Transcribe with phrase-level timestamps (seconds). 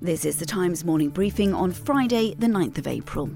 [0.00, 3.28] This is the Times morning briefing on Friday, the 9th of April.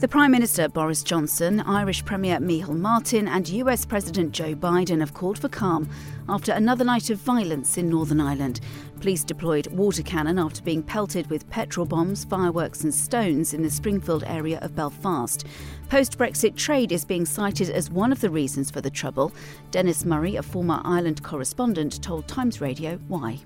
[0.00, 5.12] The Prime Minister Boris Johnson, Irish Premier Micheál Martin, and US President Joe Biden have
[5.12, 5.86] called for calm
[6.26, 8.60] after another night of violence in Northern Ireland.
[9.00, 13.68] Police deployed water cannon after being pelted with petrol bombs, fireworks, and stones in the
[13.68, 15.44] Springfield area of Belfast.
[15.90, 19.30] Post Brexit trade is being cited as one of the reasons for the trouble.
[19.70, 23.40] Denis Murray, a former Ireland correspondent, told Times Radio why.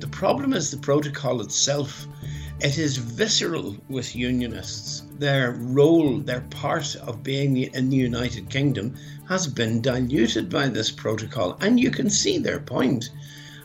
[0.00, 2.06] The problem is the protocol itself.
[2.60, 5.02] It is visceral with unionists.
[5.18, 8.94] Their role, their part of being in the United Kingdom
[9.28, 13.10] has been diluted by this protocol, and you can see their point.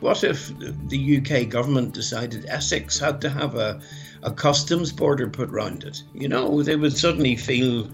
[0.02, 0.52] What if
[0.88, 3.80] the UK government decided Essex had to have a,
[4.22, 6.04] a customs border put round it?
[6.14, 7.90] You know, they would suddenly feel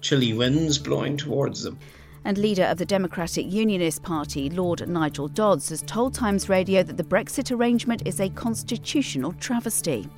[0.00, 1.78] chilly winds blowing towards them
[2.24, 6.96] and leader of the Democratic Unionist Party, Lord Nigel Dodds, has told Times Radio that
[6.96, 10.08] the Brexit arrangement is a constitutional travesty.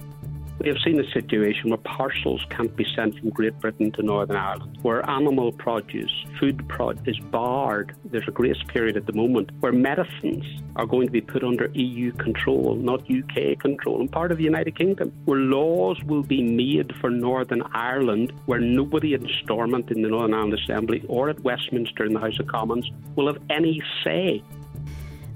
[0.60, 4.36] We have seen a situation where parcels can't be sent from Great Britain to Northern
[4.36, 7.96] Ireland, where animal produce, food produce is barred.
[8.04, 10.44] There's a grace period at the moment where medicines
[10.76, 14.44] are going to be put under EU control, not UK control, and part of the
[14.44, 20.02] United Kingdom, where laws will be made for Northern Ireland, where nobody in Stormont in
[20.02, 23.80] the Northern Ireland Assembly or at Westminster in the House of Commons will have any
[24.04, 24.42] say.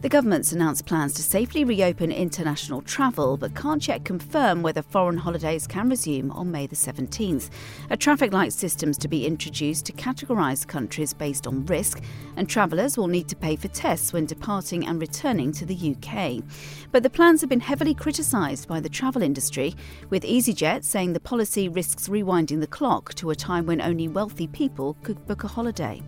[0.05, 5.17] The government's announced plans to safely reopen international travel, but can't yet confirm whether foreign
[5.17, 7.49] holidays can resume on May the 17th.
[7.89, 12.03] A traffic light system's to be introduced to categorise countries based on risk,
[12.37, 16.45] and travellers will need to pay for tests when departing and returning to the UK.
[16.93, 19.75] But the plans have been heavily criticised by the travel industry,
[20.11, 24.49] with EasyJet saying the policy risks rewinding the clock to a time when only wealthy
[24.49, 26.03] people could book a holiday.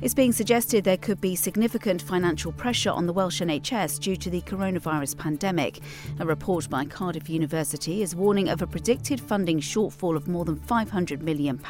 [0.00, 4.30] It's being suggested there could be significant financial pressure on the Welsh NHS due to
[4.30, 5.80] the coronavirus pandemic.
[6.20, 10.54] A report by Cardiff University is warning of a predicted funding shortfall of more than
[10.54, 11.60] £500 million,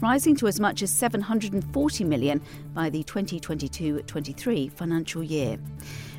[0.00, 2.40] rising to as much as £740 million
[2.74, 5.58] by the 2022 23 financial year.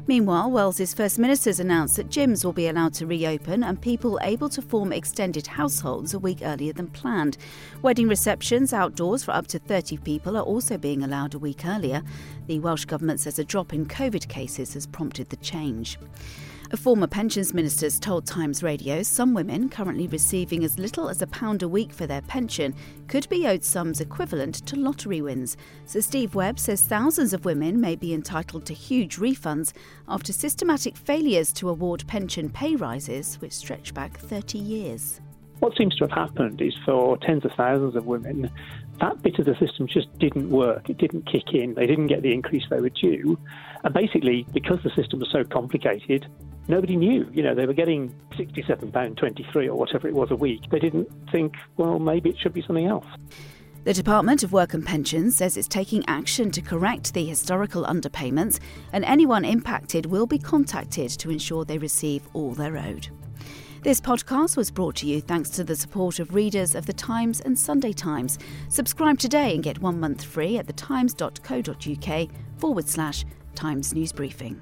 [0.06, 4.50] Meanwhile, Wales's First Minister's announced that gyms will be allowed to reopen and people able
[4.50, 7.38] to form extended households a week earlier than planned.
[7.81, 12.03] Wedding receptions outdoors for up to 30 people are also being allowed a week earlier.
[12.47, 15.97] The Welsh Government says a drop in COVID cases has prompted the change.
[16.73, 21.28] A former pensions minister told Times Radio some women currently receiving as little as a
[21.28, 22.73] pound a week for their pension
[23.07, 25.56] could be owed sums equivalent to lottery wins.
[25.85, 29.73] So Steve Webb says thousands of women may be entitled to huge refunds
[30.07, 35.22] after systematic failures to award pension pay rises, which stretch back 30 years.
[35.59, 38.50] What seems to have happened is for tens of thousands of women,
[39.00, 40.90] that bit of the system just didn't work.
[40.90, 41.75] It didn't kick in.
[41.75, 43.38] They didn't get the increase they were due.
[43.84, 46.25] And basically, because the system was so complicated,
[46.68, 47.29] nobody knew.
[47.34, 50.62] You know, they were getting £67.23 or whatever it was a week.
[50.72, 53.06] They didn't think, well, maybe it should be something else.
[53.84, 58.62] The Department of Work and Pensions says it's taking action to correct the historical underpayments,
[58.94, 63.09] and anyone impacted will be contacted to ensure they receive all they're owed.
[63.81, 67.41] This podcast was brought to you thanks to the support of readers of The Times
[67.41, 68.40] and Sunday Times.
[68.69, 73.25] Subscribe today and get one month free at thetimes.co.uk forward slash
[73.56, 74.62] Times News Briefing.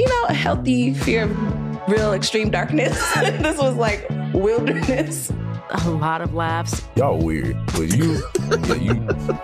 [0.00, 2.96] you know, a healthy fear of real extreme darkness.
[3.14, 5.30] this was like wilderness.
[5.70, 6.82] A lot of laughs.
[6.96, 8.94] Y'all weird, but you, yeah, you,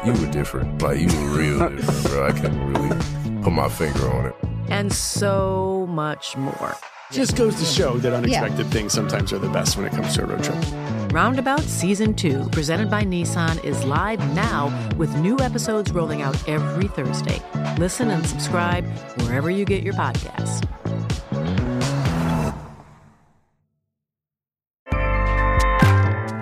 [0.04, 0.80] you were different.
[0.80, 2.26] Like you were real different, bro.
[2.26, 4.34] I can't really put my finger on it.
[4.70, 6.74] And so much more.
[7.12, 8.72] Just goes to show that unexpected yeah.
[8.72, 10.56] things sometimes are the best when it comes to a road trip.
[11.12, 16.88] Roundabout Season 2, presented by Nissan, is live now with new episodes rolling out every
[16.88, 17.40] Thursday.
[17.78, 18.86] Listen and subscribe
[19.20, 20.62] wherever you get your podcasts.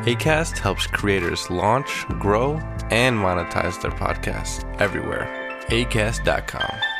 [0.04, 2.56] ACAST helps creators launch, grow,
[2.90, 5.26] and monetize their podcasts everywhere.
[5.68, 6.93] ACAST.com.